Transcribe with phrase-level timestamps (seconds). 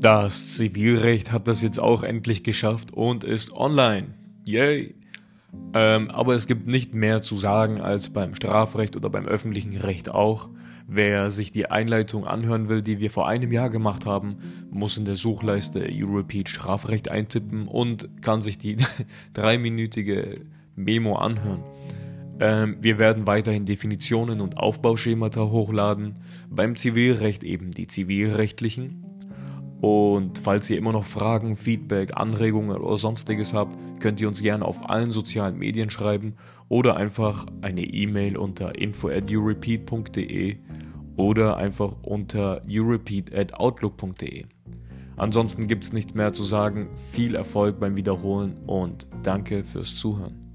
[0.00, 4.08] Das Zivilrecht hat das jetzt auch endlich geschafft und ist online.
[4.44, 4.94] Yay!
[5.72, 10.10] Ähm, aber es gibt nicht mehr zu sagen als beim Strafrecht oder beim öffentlichen Recht
[10.10, 10.50] auch.
[10.86, 14.36] Wer sich die Einleitung anhören will, die wir vor einem Jahr gemacht haben,
[14.70, 18.76] muss in der Suchleiste Europeat Strafrecht eintippen und kann sich die
[19.32, 20.42] dreiminütige
[20.76, 21.64] Memo anhören.
[22.38, 26.14] Ähm, wir werden weiterhin Definitionen und Aufbauschemata hochladen,
[26.50, 29.06] beim Zivilrecht eben die zivilrechtlichen
[29.80, 34.64] und falls ihr immer noch Fragen, Feedback, Anregungen oder sonstiges habt, könnt ihr uns gerne
[34.64, 36.36] auf allen sozialen Medien schreiben
[36.68, 40.56] oder einfach eine E-Mail unter info@urepeat.de
[41.16, 44.46] oder einfach unter urepeat@outlook.de.
[45.16, 46.90] Ansonsten gibt es nichts mehr zu sagen.
[47.12, 50.45] Viel Erfolg beim Wiederholen und danke fürs Zuhören.